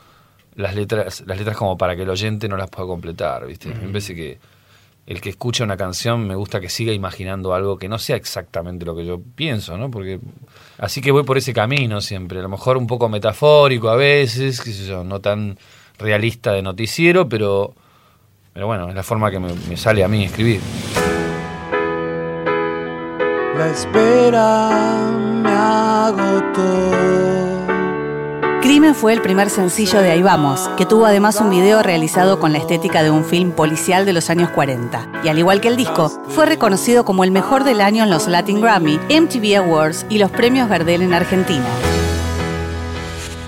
las 0.55 0.75
letras, 0.75 1.23
las 1.25 1.37
letras 1.37 1.57
como 1.57 1.77
para 1.77 1.95
que 1.95 2.03
el 2.03 2.09
oyente 2.09 2.47
no 2.47 2.57
las 2.57 2.69
pueda 2.69 2.87
completar, 2.87 3.47
¿viste? 3.47 3.69
Me 3.69 3.87
parece 3.87 4.13
que 4.15 4.39
el 5.05 5.19
que 5.19 5.29
escucha 5.29 5.63
una 5.63 5.75
canción 5.75 6.25
me 6.25 6.35
gusta 6.35 6.59
que 6.61 6.69
siga 6.69 6.93
imaginando 6.93 7.53
algo 7.53 7.77
que 7.77 7.89
no 7.89 7.99
sea 7.99 8.15
exactamente 8.15 8.85
lo 8.85 8.95
que 8.95 9.05
yo 9.05 9.21
pienso, 9.35 9.77
¿no? 9.77 9.91
Porque 9.91 10.19
así 10.77 11.01
que 11.01 11.11
voy 11.11 11.23
por 11.23 11.37
ese 11.37 11.53
camino 11.53 11.99
siempre, 12.01 12.39
a 12.39 12.41
lo 12.41 12.49
mejor 12.49 12.77
un 12.77 12.87
poco 12.87 13.09
metafórico 13.09 13.89
a 13.89 13.95
veces, 13.95 14.61
qué 14.61 14.71
sé 14.71 14.85
yo, 14.85 15.03
no 15.03 15.19
tan 15.19 15.57
realista 16.03 16.51
de 16.51 16.61
noticiero, 16.61 17.27
pero, 17.27 17.73
pero 18.53 18.67
bueno, 18.67 18.89
es 18.89 18.95
la 18.95 19.03
forma 19.03 19.31
que 19.31 19.39
me, 19.39 19.77
sale 19.77 20.03
a 20.03 20.07
mí 20.07 20.25
escribir. 20.25 20.59
La 23.57 23.69
espera 23.69 25.11
me 25.41 25.49
agotó. 25.49 27.13
Crimen 28.61 28.95
fue 28.95 29.13
el 29.13 29.21
primer 29.21 29.49
sencillo 29.49 30.01
de 30.01 30.11
Ahí 30.11 30.21
Vamos, 30.21 30.69
que 30.77 30.85
tuvo 30.85 31.05
además 31.05 31.41
un 31.41 31.49
video 31.49 31.83
realizado 31.83 32.39
con 32.39 32.53
la 32.53 32.59
estética 32.59 33.03
de 33.03 33.11
un 33.11 33.25
film 33.25 33.51
policial 33.51 34.05
de 34.05 34.13
los 34.13 34.29
años 34.29 34.49
40. 34.51 35.21
Y 35.23 35.27
al 35.27 35.37
igual 35.37 35.59
que 35.59 35.67
el 35.67 35.75
disco, 35.75 36.09
fue 36.29 36.45
reconocido 36.45 37.03
como 37.03 37.23
el 37.23 37.31
mejor 37.31 37.65
del 37.65 37.81
año 37.81 38.03
en 38.03 38.09
los 38.09 38.27
Latin 38.27 38.61
Grammy, 38.61 38.99
MTV 39.09 39.57
Awards 39.57 40.05
y 40.09 40.17
los 40.17 40.31
premios 40.31 40.69
Gardel 40.69 41.01
en 41.01 41.13
Argentina. 41.13 41.92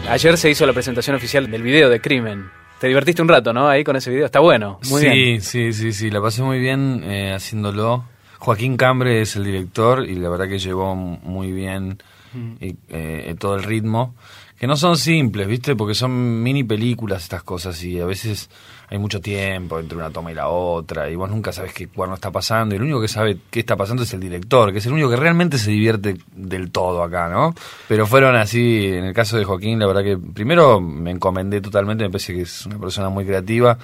Ayer 0.10 0.38
se 0.38 0.50
hizo 0.50 0.66
la 0.66 0.74
presentación 0.74 1.16
oficial 1.16 1.50
del 1.50 1.64
video 1.64 1.90
de 1.90 2.00
Crimen. 2.00 2.50
Te 2.80 2.88
divertiste 2.88 3.22
un 3.22 3.28
rato, 3.28 3.54
¿no? 3.54 3.68
Ahí 3.68 3.84
con 3.84 3.96
ese 3.96 4.12
video. 4.12 4.26
Está 4.26 4.40
bueno. 4.40 4.80
Muy 4.90 5.02
sí, 5.02 5.10
bien. 5.10 5.42
sí, 5.42 5.74
sí, 5.74 5.94
sí. 5.94 6.12
La 6.12 6.22
pasé 6.22 6.44
muy 6.44 6.60
bien 6.60 7.04
eh, 7.04 7.34
haciéndolo. 7.34 8.06
Joaquín 8.38 8.78
Cambre 8.78 9.22
es 9.22 9.36
el 9.36 9.46
director 9.46 10.08
y 10.08 10.16
la 10.16 10.30
verdad 10.30 10.48
que 10.48 10.60
llevó 10.60 10.96
muy 10.96 11.52
bien 11.52 11.98
mm. 12.34 12.54
eh, 12.62 13.36
todo 13.40 13.56
el 13.56 13.64
ritmo 13.64 14.14
que 14.58 14.68
no 14.68 14.78
son 14.78 14.98
simples, 14.98 15.48
¿viste? 15.48 15.76
Porque 15.76 15.94
son 15.94 16.42
mini 16.42 16.64
películas 16.64 17.24
estas 17.24 17.44
cosas 17.44 17.84
y 17.84 18.00
a 18.00 18.06
veces 18.06 18.50
hay 18.90 18.98
mucho 18.98 19.20
tiempo 19.20 19.80
entre 19.80 19.98
una 19.98 20.10
toma 20.12 20.32
y 20.32 20.36
la 20.36 20.48
otra 20.48 21.10
y 21.10 21.16
vos 21.16 21.30
nunca 21.30 21.52
sabes 21.52 21.74
qué 21.74 21.88
cuándo 21.88 22.16
está 22.16 22.32
pasando 22.32 22.74
y 22.74 22.78
el 22.78 22.84
único 22.84 23.02
que 23.02 23.08
sabe 23.08 23.38
qué 23.50 23.60
está 23.60 23.76
pasando 23.76 24.04
es 24.04 24.14
el 24.14 24.20
director, 24.20 24.72
que 24.72 24.78
es 24.78 24.86
el 24.86 24.94
único 24.94 25.10
que 25.10 25.18
realmente 25.18 25.58
se 25.58 25.72
divierte 25.72 26.18
del 26.34 26.72
todo 26.72 27.04
acá, 27.04 27.28
¿no? 27.28 27.54
Pero 27.88 28.08
fueron 28.08 28.36
así, 28.36 28.88
en 28.88 29.06
el 29.06 29.14
caso 29.14 29.38
de 29.38 29.44
Joaquín, 29.44 29.80
la 29.80 29.88
verdad 29.88 30.04
que 30.04 30.18
primero 30.18 30.80
me 30.80 31.12
encomendé 31.12 31.60
totalmente, 31.62 32.06
me 32.06 32.10
parece 32.10 32.34
que 32.34 32.42
es 32.42 32.66
una 32.66 32.80
persona 32.80 33.10
muy 33.10 33.26
creativa. 33.26 33.78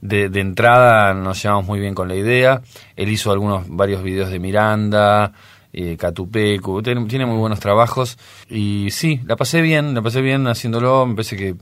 De, 0.00 0.28
de 0.28 0.40
entrada 0.40 1.14
nos 1.14 1.40
llevamos 1.40 1.64
muy 1.64 1.78
bien 1.78 1.94
con 1.94 2.08
la 2.08 2.16
idea. 2.16 2.60
Él 2.96 3.08
hizo 3.08 3.30
algunos, 3.30 3.66
varios 3.68 4.02
videos 4.02 4.30
de 4.30 4.40
Miranda, 4.40 5.32
eh, 5.72 5.96
Catupecu, 5.96 6.82
tiene, 6.82 7.26
muy 7.26 7.38
buenos 7.38 7.60
trabajos 7.60 8.18
y 8.48 8.88
sí, 8.90 9.20
la 9.24 9.36
pasé 9.36 9.62
bien, 9.62 9.94
la 9.94 10.02
pasé 10.02 10.20
bien 10.20 10.46
haciéndolo, 10.46 11.06
me 11.06 11.14
parece 11.14 11.36
que 11.36 11.56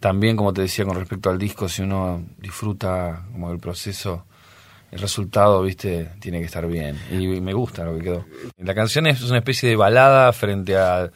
también, 0.00 0.36
como 0.36 0.52
te 0.52 0.62
decía 0.62 0.84
con 0.84 0.96
respecto 0.96 1.30
al 1.30 1.38
disco, 1.38 1.68
si 1.68 1.82
uno 1.82 2.24
disfruta 2.38 3.22
como 3.30 3.52
el 3.52 3.58
proceso, 3.58 4.24
el 4.90 4.98
resultado, 4.98 5.62
viste, 5.62 6.10
tiene 6.18 6.40
que 6.40 6.46
estar 6.46 6.66
bien. 6.66 6.98
Y, 7.10 7.40
me 7.40 7.52
gusta 7.52 7.84
lo 7.84 7.96
que 7.96 8.02
quedó. 8.02 8.24
La 8.58 8.74
canción 8.74 9.06
es 9.06 9.22
una 9.22 9.38
especie 9.38 9.68
de 9.68 9.76
balada 9.76 10.32
frente 10.32 10.76
a, 10.76 11.10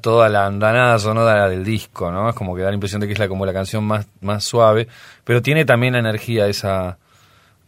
toda 0.00 0.28
la 0.28 0.46
andanada 0.46 0.98
sonora 0.98 1.48
del 1.48 1.64
disco, 1.64 2.12
¿no? 2.12 2.28
Es 2.28 2.34
como 2.36 2.54
que 2.54 2.62
da 2.62 2.68
la 2.68 2.74
impresión 2.74 3.00
de 3.00 3.08
que 3.08 3.14
es 3.14 3.18
la, 3.18 3.26
como 3.26 3.44
la 3.46 3.52
canción 3.52 3.82
más, 3.84 4.06
más 4.20 4.44
suave, 4.44 4.86
pero 5.24 5.42
tiene 5.42 5.64
también 5.64 5.94
la 5.94 5.98
energía 5.98 6.46
esa 6.46 6.98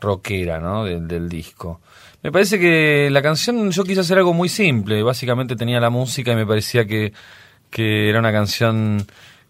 rockera, 0.01 0.61
¿no? 0.61 0.85
Del 0.85 1.29
disco. 1.29 1.81
Me 2.23 2.31
parece 2.31 2.59
que 2.59 3.09
la 3.11 3.21
canción 3.21 3.71
yo 3.73 3.83
quise 3.83 4.01
hacer 4.01 4.19
algo 4.19 4.33
muy 4.33 4.49
simple. 4.49 5.03
Básicamente 5.03 5.57
tenía 5.57 5.81
la 5.81 5.91
música 5.91 6.33
y 6.33 6.37
me 6.37 6.47
parecía 6.47 6.87
que, 6.87 7.13
que 7.69 8.09
era 8.09 8.21
una 8.21 8.31
canción 8.31 9.05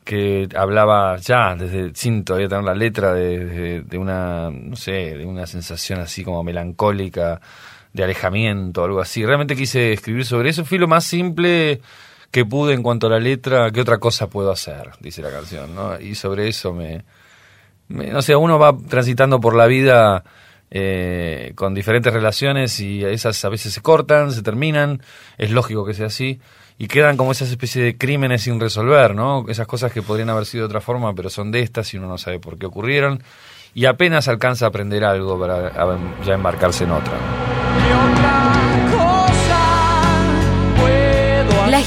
que 0.05 0.49
hablaba 0.57 1.17
ya, 1.19 1.55
desde, 1.55 1.95
sin 1.95 2.25
todavía 2.25 2.49
tener 2.49 2.65
la 2.65 2.75
letra, 2.75 3.13
de, 3.13 3.83
de, 3.83 3.99
una, 3.99 4.51
no 4.51 4.75
sé, 4.77 5.17
de 5.17 5.27
una 5.27 5.47
sensación 5.47 6.01
así 6.01 6.25
como 6.25 6.43
melancólica, 6.43 7.41
de 7.93 8.05
alejamiento, 8.05 8.85
algo 8.85 9.01
así. 9.01 9.25
Realmente 9.25 9.55
quise 9.55 9.93
escribir 9.93 10.25
sobre 10.25 10.49
eso. 10.51 10.65
Fui 10.65 10.79
lo 10.79 10.89
más 10.89 11.05
simple 11.05 11.81
que 12.31 12.47
pude 12.47 12.73
en 12.73 12.83
cuanto 12.83 13.07
a 13.07 13.11
la 13.11 13.21
letra, 13.21 13.71
¿qué 13.71 13.83
otra 13.83 13.99
cosa 13.99 14.29
puedo 14.29 14.51
hacer? 14.51 14.93
Dice 15.01 15.21
la 15.21 15.31
canción, 15.31 15.75
¿no? 15.75 16.01
Y 16.01 16.15
sobre 16.15 16.49
eso 16.49 16.73
me, 16.73 17.05
me 17.89 18.07
no 18.07 18.23
sé, 18.23 18.35
uno 18.35 18.59
va 18.59 18.75
transitando 18.89 19.39
por 19.41 19.55
la 19.55 19.67
vida 19.67 20.25
eh, 20.75 21.53
con 21.55 21.75
diferentes 21.75 22.13
relaciones 22.13 22.81
y 22.81 23.05
esas 23.05 23.45
a 23.45 23.51
veces 23.51 23.75
se 23.75 23.83
cortan, 23.83 24.33
se 24.33 24.43
terminan, 24.43 25.03
es 25.37 25.51
lógico 25.51 25.85
que 25.85 25.93
sea 25.93 26.07
así 26.07 26.41
y 26.79 26.89
quedan 26.89 27.19
como 27.19 27.33
esas 27.33 27.51
especies 27.51 27.85
de 27.85 27.99
crímenes 27.99 28.43
sin 28.43 28.59
resolver, 28.59 29.15
¿no? 29.15 29.45
Esas 29.49 29.67
cosas 29.67 29.93
que 29.93 30.01
podrían 30.01 30.31
haber 30.31 30.47
sido 30.47 30.63
de 30.63 30.67
otra 30.67 30.81
forma, 30.81 31.15
pero 31.15 31.29
son 31.29 31.53
de 31.53 31.61
estas 31.61 31.93
y 31.93 31.99
uno 31.99 32.09
no 32.09 32.17
sabe 32.17 32.41
por 32.41 32.59
qué 32.59 32.67
ocurrieron. 32.67 33.23
Y 33.75 33.85
apenas 33.85 34.29
alcanza 34.29 34.65
a 34.65 34.69
aprender 34.69 35.05
algo 35.05 35.39
para 35.39 35.73
ya 36.25 36.35
embarcarse 36.35 36.85
en 36.85 36.91
otra. 36.91 38.52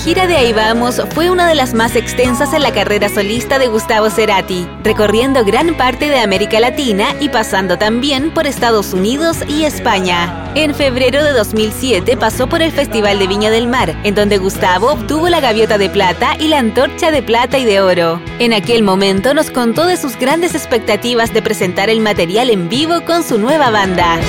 Gira 0.05 0.27
de 0.27 0.35
Ahí 0.35 0.53
Vamos 0.53 1.01
fue 1.15 1.31
una 1.31 1.47
de 1.47 1.55
las 1.55 1.73
más 1.73 1.95
extensas 1.95 2.53
en 2.53 2.61
la 2.61 2.71
carrera 2.71 3.09
solista 3.09 3.57
de 3.57 3.69
Gustavo 3.69 4.11
Cerati, 4.11 4.67
recorriendo 4.83 5.43
gran 5.43 5.75
parte 5.77 6.09
de 6.09 6.19
América 6.19 6.59
Latina 6.59 7.15
y 7.19 7.29
pasando 7.29 7.79
también 7.79 8.31
por 8.31 8.45
Estados 8.45 8.93
Unidos 8.93 9.37
y 9.47 9.63
España. 9.63 10.51
En 10.53 10.75
febrero 10.75 11.23
de 11.23 11.31
2007 11.31 12.17
pasó 12.17 12.45
por 12.47 12.61
el 12.61 12.71
Festival 12.71 13.17
de 13.17 13.25
Viña 13.25 13.49
del 13.49 13.67
Mar, 13.67 13.99
en 14.03 14.13
donde 14.13 14.37
Gustavo 14.37 14.91
obtuvo 14.91 15.27
la 15.27 15.39
gaviota 15.39 15.79
de 15.79 15.89
plata 15.89 16.35
y 16.39 16.49
la 16.49 16.59
antorcha 16.59 17.09
de 17.09 17.23
plata 17.23 17.57
y 17.57 17.65
de 17.65 17.81
oro. 17.81 18.21
En 18.37 18.53
aquel 18.53 18.83
momento 18.83 19.33
nos 19.33 19.49
contó 19.49 19.87
de 19.87 19.97
sus 19.97 20.19
grandes 20.19 20.53
expectativas 20.53 21.33
de 21.33 21.41
presentar 21.41 21.89
el 21.89 21.99
material 21.99 22.51
en 22.51 22.69
vivo 22.69 23.01
con 23.05 23.23
su 23.23 23.39
nueva 23.39 23.71
banda. 23.71 24.19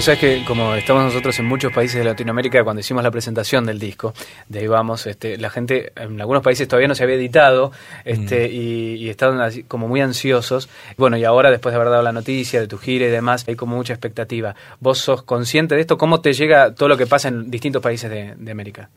O 0.00 0.02
sea, 0.02 0.18
que 0.18 0.42
como 0.46 0.74
estamos 0.76 1.04
nosotros 1.04 1.38
en 1.40 1.44
muchos 1.44 1.74
países 1.74 1.98
de 1.98 2.04
Latinoamérica, 2.04 2.64
cuando 2.64 2.80
hicimos 2.80 3.04
la 3.04 3.10
presentación 3.10 3.66
del 3.66 3.78
disco, 3.78 4.14
de 4.48 4.60
ahí 4.60 4.66
vamos, 4.66 5.06
este, 5.06 5.36
la 5.36 5.50
gente 5.50 5.92
en 5.94 6.18
algunos 6.18 6.42
países 6.42 6.66
todavía 6.66 6.88
no 6.88 6.94
se 6.94 7.02
había 7.02 7.16
editado 7.16 7.70
este, 8.06 8.48
mm. 8.48 8.50
y, 8.50 9.08
estaban 9.10 9.42
así, 9.42 9.62
como 9.64 9.88
muy 9.88 10.00
ansiosos. 10.00 10.70
Bueno, 10.96 11.18
y 11.18 11.24
ahora 11.24 11.50
después 11.50 11.74
de 11.74 11.76
haber 11.76 11.90
dado 11.90 12.02
la 12.02 12.12
noticia 12.12 12.60
de 12.60 12.66
tu 12.66 12.78
gira 12.78 13.04
y 13.04 13.10
demás, 13.10 13.44
hay 13.46 13.56
como 13.56 13.76
mucha 13.76 13.92
expectativa. 13.92 14.54
¿Vos 14.80 15.00
sos 15.00 15.22
consciente 15.22 15.74
de 15.74 15.82
esto? 15.82 15.98
¿Cómo 15.98 16.22
te 16.22 16.32
llega 16.32 16.74
todo 16.74 16.88
lo 16.88 16.96
que 16.96 17.06
pasa 17.06 17.28
en 17.28 17.50
distintos 17.50 17.82
países 17.82 18.10
de, 18.10 18.50
América? 18.50 18.88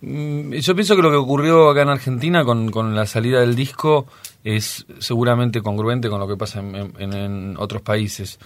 Mm, 0.00 0.54
yo 0.54 0.74
pienso 0.74 0.96
que 0.96 1.02
lo 1.02 1.10
que 1.10 1.16
ocurrió 1.16 1.68
acá 1.68 1.82
en 1.82 1.90
Argentina 1.90 2.46
con, 2.46 2.70
con, 2.70 2.96
la 2.96 3.04
salida 3.04 3.40
del 3.40 3.54
disco 3.54 4.06
es 4.42 4.86
seguramente 5.00 5.60
congruente 5.60 6.08
con 6.08 6.18
lo 6.18 6.26
que 6.26 6.38
pasa 6.38 6.60
en, 6.60 7.12
en 7.12 7.56
otros 7.58 7.82
países. 7.82 8.38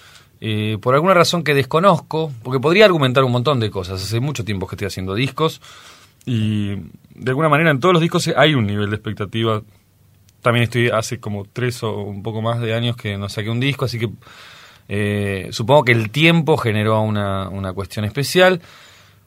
Eh, 0.45 0.77
por 0.83 0.97
alguna 0.97 1.15
razón 1.15 1.45
que 1.45 1.55
desconozco, 1.55 2.33
porque 2.43 2.59
podría 2.59 2.85
argumentar 2.85 3.23
un 3.23 3.31
montón 3.31 3.61
de 3.61 3.71
cosas. 3.71 4.03
Hace 4.03 4.19
mucho 4.19 4.45
tiempo 4.45 4.67
que 4.67 4.75
estoy 4.75 4.89
haciendo 4.89 5.15
discos 5.15 5.61
y 6.27 6.75
de 7.15 7.29
alguna 7.31 7.49
manera 7.49 7.71
en 7.71 7.79
todos 7.79 7.93
los 7.93 8.03
discos 8.03 8.29
hay 8.37 8.55
un 8.55 8.67
nivel 8.67 8.91
de 8.91 8.97
expectativa. 8.97 9.63
También 10.41 10.65
estoy 10.65 10.89
hace 10.89 11.21
como 11.21 11.45
tres 11.45 11.85
o 11.85 11.97
un 11.97 12.25
poco 12.25 12.43
más 12.43 12.61
de 12.61 12.75
años 12.75 12.97
que 12.97 13.17
no 13.17 13.29
saqué 13.29 13.51
un 13.51 13.61
disco, 13.61 13.85
así 13.85 14.01
que 14.01 14.11
eh, 14.89 15.47
supongo 15.53 15.85
que 15.85 15.93
el 15.93 16.11
tiempo 16.11 16.57
generó 16.57 17.01
una, 17.03 17.49
una 17.49 17.73
cuestión 17.73 18.05
especial, 18.05 18.61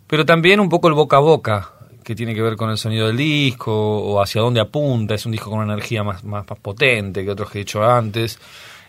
pero 0.08 0.26
también 0.26 0.60
un 0.60 0.68
poco 0.68 0.90
el 0.90 0.96
boca 0.96 1.16
a 1.16 1.22
boca 1.22 1.72
que 2.04 2.14
tiene 2.14 2.36
que 2.36 2.42
ver 2.42 2.58
con 2.58 2.70
el 2.70 2.78
sonido 2.78 3.08
del 3.08 3.16
disco 3.16 3.74
o 3.74 4.22
hacia 4.22 4.42
dónde 4.42 4.60
apunta. 4.60 5.16
Es 5.16 5.26
un 5.26 5.32
disco 5.32 5.50
con 5.50 5.60
una 5.60 5.72
energía 5.76 6.04
más, 6.04 6.26
más, 6.26 6.46
más 6.46 6.60
potente 6.60 7.24
que 7.24 7.32
otros 7.32 7.50
que 7.50 7.60
he 7.60 7.62
hecho 7.62 7.86
antes. 7.86 8.38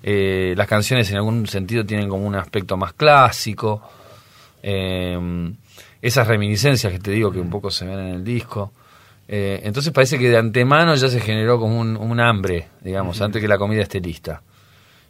Eh, 0.03 0.55
las 0.57 0.67
canciones 0.67 1.11
en 1.11 1.17
algún 1.17 1.47
sentido 1.47 1.85
tienen 1.85 2.09
como 2.09 2.27
un 2.27 2.35
aspecto 2.35 2.77
más 2.77 2.93
clásico. 2.93 3.83
Eh, 4.63 5.19
esas 6.03 6.27
reminiscencias 6.27 6.93
que 6.93 6.99
te 6.99 7.11
digo 7.11 7.33
que 7.33 7.41
un 7.41 7.51
poco 7.51 7.71
se 7.71 7.87
ven 7.87 7.99
en 7.99 8.15
el 8.15 8.25
disco. 8.25 8.73
Eh, 9.29 9.61
entonces 9.65 9.93
parece 9.93 10.19
que 10.19 10.29
de 10.29 10.37
antemano 10.37 10.95
ya 10.95 11.09
se 11.09 11.21
generó 11.21 11.59
como 11.59 11.81
un, 11.81 12.21
hambre, 12.21 12.69
digamos, 12.81 13.21
antes 13.21 13.43
que 13.43 13.49
la 13.49 13.59
comida 13.59 13.83
esté 13.83 14.01
lista. 14.01 14.43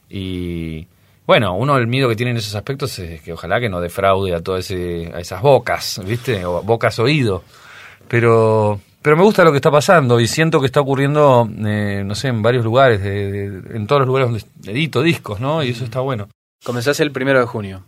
Y 0.08 0.86
bueno, 1.26 1.54
uno 1.56 1.76
el 1.76 1.86
miedo 1.86 2.08
que 2.08 2.16
tiene 2.16 2.30
en 2.30 2.38
esos 2.38 2.54
aspectos 2.54 2.98
es 2.98 3.20
que 3.20 3.32
ojalá 3.32 3.60
que 3.60 3.68
no 3.68 3.80
defraude 3.80 4.34
a 4.34 4.40
todas 4.40 4.70
a 4.70 5.20
esas 5.20 5.42
bocas, 5.42 6.00
¿viste? 6.04 6.44
O 6.46 6.62
bocas 6.62 6.98
oído. 6.98 7.42
Pero 8.08 8.80
pero 9.02 9.16
me 9.16 9.22
gusta 9.22 9.44
lo 9.44 9.52
que 9.52 9.58
está 9.58 9.70
pasando 9.70 10.18
y 10.20 10.26
siento 10.26 10.60
que 10.60 10.66
está 10.66 10.80
ocurriendo, 10.80 11.48
eh, 11.64 12.02
no 12.04 12.14
sé, 12.14 12.28
en 12.28 12.42
varios 12.42 12.64
lugares, 12.64 13.00
en 13.04 13.86
todos 13.86 14.00
los 14.00 14.08
lugares 14.08 14.30
donde 14.30 14.72
edito 14.72 15.02
discos, 15.02 15.40
¿no? 15.40 15.62
Y 15.62 15.70
eso 15.70 15.84
está 15.84 16.00
bueno. 16.00 16.28
Comenzás 16.64 16.98
el 17.00 17.12
primero 17.12 17.38
de 17.38 17.46
junio. 17.46 17.84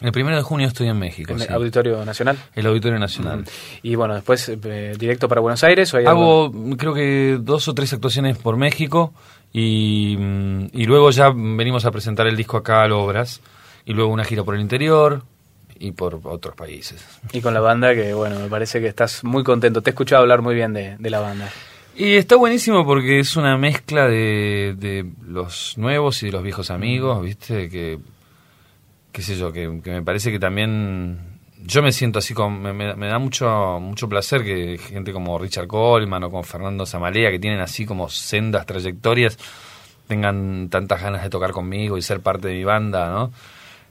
El 0.00 0.12
primero 0.12 0.36
de 0.36 0.42
junio 0.42 0.66
estoy 0.66 0.88
en 0.88 0.98
México. 0.98 1.32
¿En 1.32 1.42
el 1.42 1.52
Auditorio 1.52 2.04
Nacional? 2.04 2.38
El 2.54 2.66
Auditorio 2.66 2.98
Nacional. 2.98 3.44
Y 3.82 3.96
bueno, 3.96 4.14
después 4.14 4.48
eh, 4.48 4.94
directo 4.98 5.28
para 5.28 5.40
Buenos 5.40 5.62
Aires. 5.62 5.92
¿o 5.92 5.98
Hago, 5.98 6.52
creo 6.76 6.94
que 6.94 7.38
dos 7.40 7.68
o 7.68 7.74
tres 7.74 7.92
actuaciones 7.92 8.38
por 8.38 8.56
México 8.56 9.12
y, 9.52 10.16
mm, 10.18 10.66
y 10.72 10.84
luego 10.86 11.10
ya 11.10 11.30
venimos 11.30 11.84
a 11.84 11.90
presentar 11.90 12.26
el 12.28 12.36
disco 12.36 12.56
acá 12.56 12.84
a 12.84 12.94
Obras 12.94 13.42
y 13.84 13.92
luego 13.92 14.12
una 14.12 14.24
gira 14.24 14.42
por 14.42 14.54
el 14.54 14.60
interior, 14.60 15.24
y 15.80 15.92
por 15.92 16.20
otros 16.24 16.54
países. 16.54 17.04
Y 17.32 17.40
con 17.40 17.54
la 17.54 17.60
banda 17.60 17.94
que, 17.94 18.12
bueno, 18.12 18.38
me 18.38 18.48
parece 18.48 18.80
que 18.80 18.86
estás 18.86 19.24
muy 19.24 19.42
contento. 19.42 19.82
Te 19.82 19.90
he 19.90 19.92
escuchado 19.92 20.22
hablar 20.22 20.42
muy 20.42 20.54
bien 20.54 20.74
de, 20.74 20.96
la 21.00 21.20
banda. 21.20 21.50
Y 21.96 22.16
está 22.16 22.36
buenísimo 22.36 22.84
porque 22.84 23.18
es 23.18 23.34
una 23.34 23.56
mezcla 23.56 24.06
de, 24.06 24.76
de, 24.78 25.06
los 25.26 25.76
nuevos 25.78 26.22
y 26.22 26.26
de 26.26 26.32
los 26.32 26.42
viejos 26.42 26.70
amigos, 26.70 27.22
¿viste? 27.22 27.70
Que, 27.70 27.98
qué 29.10 29.22
sé 29.22 29.36
yo, 29.36 29.52
que, 29.52 29.68
me 29.68 30.02
parece 30.02 30.30
que 30.30 30.38
también 30.38 31.18
yo 31.64 31.82
me 31.82 31.92
siento 31.92 32.18
así 32.18 32.34
como 32.34 32.72
me, 32.72 33.06
da 33.06 33.18
mucho 33.18 33.78
mucho 33.80 34.08
placer 34.08 34.42
que 34.42 34.78
gente 34.78 35.12
como 35.12 35.38
Richard 35.38 35.66
Coleman 35.66 36.24
o 36.24 36.30
como 36.30 36.42
Fernando 36.42 36.86
Zamalea 36.86 37.30
que 37.30 37.38
tienen 37.38 37.60
así 37.60 37.84
como 37.84 38.08
sendas 38.08 38.64
trayectorias 38.64 39.36
tengan 40.08 40.70
tantas 40.70 41.02
ganas 41.02 41.22
de 41.22 41.28
tocar 41.28 41.52
conmigo 41.52 41.98
y 41.98 42.02
ser 42.02 42.20
parte 42.20 42.48
de 42.48 42.54
mi 42.54 42.64
banda, 42.64 43.10
¿no? 43.10 43.30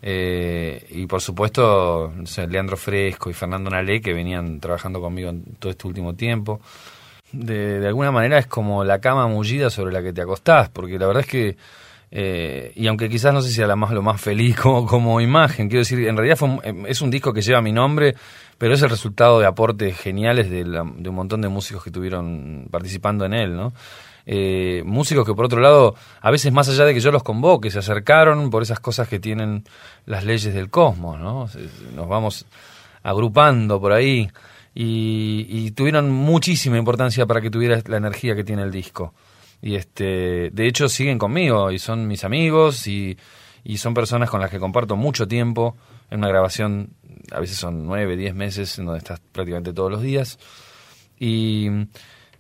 Eh, 0.02 0.86
y 0.92 1.06
por 1.08 1.22
supuesto, 1.22 2.14
Leandro 2.48 2.78
Fresco 2.78 3.30
y 3.30 3.34
Fernando 3.34 3.70
Nalé, 3.70 4.02
que 4.02 4.14
venían 4.14 4.60
trabajando 4.60 5.02
conmigo 5.02 5.30
en 5.30 5.44
todo 5.60 5.72
este 5.72 5.88
último 5.88 6.16
tiempo. 6.16 6.62
De, 7.32 7.86
alguna 7.86 8.12
manera 8.12 8.40
es 8.40 8.48
como 8.48 8.84
la 8.84 9.00
cama 9.00 9.28
mullida 9.28 9.70
sobre 9.70 9.94
la 9.94 10.02
que 10.02 10.14
te 10.14 10.22
acostás, 10.22 10.70
porque 10.70 10.98
la 10.98 11.06
verdad 11.06 11.22
es 11.22 11.30
que, 11.30 11.58
eh, 12.12 12.72
y 12.76 12.88
aunque 12.88 13.08
quizás 13.08 13.34
no 13.34 13.42
sé 13.42 13.50
si 13.50 13.56
sea 13.56 13.68
la 13.68 13.76
más, 13.76 13.92
lo 13.92 14.02
más 14.02 14.20
feliz 14.20 14.58
como, 14.60 15.22
imagen, 15.22 15.68
quiero 15.68 15.82
decir, 15.82 16.08
en 16.08 16.16
realidad 16.16 16.38
fue, 16.38 16.50
es 16.88 17.02
un 17.02 17.12
disco 17.12 17.34
que 17.34 17.42
lleva 17.42 17.62
mi 17.62 17.72
nombre, 17.72 18.16
pero 18.58 18.74
es 18.74 18.82
el 18.82 18.90
resultado 18.90 19.40
de 19.40 19.46
aportes 19.46 19.98
geniales 19.98 20.50
de, 20.50 20.64
de 20.64 21.10
un 21.10 21.16
montón 21.16 21.42
de 21.42 21.50
músicos 21.50 21.84
que 21.84 21.90
estuvieron 21.90 22.68
participando 22.72 23.26
en 23.26 23.34
él, 23.34 23.56
¿no? 23.56 23.74
Eh, 24.26 24.84
músicos 24.86 25.26
que 25.26 25.34
por 25.34 25.46
otro 25.46 25.60
lado, 25.60 25.96
a 26.22 26.32
veces 26.32 26.52
más 26.52 26.70
allá 26.70 26.86
de 26.86 26.94
que 26.94 27.00
yo 27.00 27.12
los 27.12 27.24
convoque, 27.24 27.72
se 27.72 27.80
acercaron 27.80 28.50
por 28.50 28.62
esas 28.62 28.80
cosas 28.80 29.08
que 29.08 29.20
tienen 29.20 29.64
las 30.06 30.24
leyes 30.24 30.54
del 30.54 30.70
cosmos, 30.70 31.20
¿no? 31.20 31.50
Nos 31.96 32.08
vamos 32.08 32.46
agrupando 33.04 33.80
por 33.80 33.92
ahí 33.92 34.30
y, 34.74 35.72
tuvieron 35.72 36.10
muchísima 36.12 36.78
importancia 36.78 37.26
para 37.26 37.42
que 37.42 37.50
tuviera 37.50 37.82
la 37.88 37.98
energía 37.98 38.36
que 38.36 38.44
tiene 38.44 38.64
el 38.64 38.72
disco. 38.72 39.14
Y 39.62 39.76
este, 39.76 40.52
de 40.52 40.68
hecho 40.68 40.88
siguen 40.88 41.18
conmigo 41.18 41.72
y 41.72 41.80
son 41.80 42.08
mis 42.08 42.24
amigos 42.24 42.88
y, 42.88 43.18
son 43.78 43.94
personas 43.94 44.30
con 44.30 44.42
las 44.42 44.50
que 44.50 44.60
comparto 44.60 44.96
mucho 44.96 45.28
tiempo 45.28 45.76
en 46.10 46.20
una 46.20 46.30
grabación, 46.30 46.94
a 47.32 47.40
veces 47.40 47.58
son 47.58 47.86
nueve, 47.86 48.16
diez 48.16 48.34
meses, 48.34 48.80
en 48.80 48.86
donde 48.86 49.00
estás 49.00 49.20
prácticamente 49.32 49.74
todos 49.74 49.92
los 49.92 50.02
días. 50.02 50.40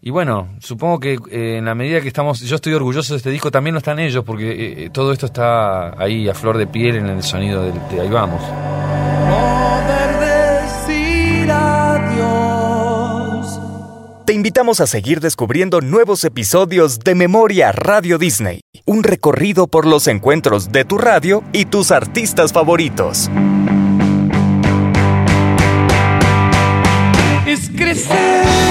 Y 0.01 0.11
bueno, 0.11 0.47
supongo 0.59 1.01
que 1.01 1.19
eh, 1.29 1.57
en 1.57 1.65
la 1.65 1.75
medida 1.75 1.99
que 1.99 2.07
estamos, 2.07 2.39
yo 2.39 2.55
estoy 2.55 2.71
orgulloso 2.73 3.13
de 3.13 3.17
este 3.17 3.31
disco, 3.31 3.51
también 3.51 3.73
lo 3.73 3.79
están 3.79 3.99
ellos, 3.99 4.23
porque 4.23 4.49
eh, 4.49 4.85
eh, 4.85 4.89
todo 4.91 5.11
esto 5.11 5.25
está 5.25 6.01
ahí 6.01 6.29
a 6.29 6.33
flor 6.33 6.57
de 6.57 6.67
piel 6.67 6.95
en 6.95 7.07
el 7.07 7.21
sonido 7.21 7.63
del, 7.63 7.73
de 7.91 7.99
Ahí 7.99 8.07
vamos. 8.07 8.41
Poder 8.41 10.19
decir 10.21 11.51
adiós. 11.51 12.79
Te 14.25 14.31
invitamos 14.31 14.79
a 14.79 14.87
seguir 14.87 15.19
descubriendo 15.19 15.81
nuevos 15.81 16.23
episodios 16.23 16.99
de 16.99 17.15
Memoria 17.15 17.73
Radio 17.73 18.17
Disney, 18.17 18.61
un 18.85 19.03
recorrido 19.03 19.67
por 19.67 19.85
los 19.85 20.07
encuentros 20.07 20.71
de 20.71 20.85
tu 20.85 20.97
radio 20.97 21.43
y 21.51 21.65
tus 21.65 21.91
artistas 21.91 22.53
favoritos. 22.53 23.29
Es 27.45 27.69
crecer 27.71 28.68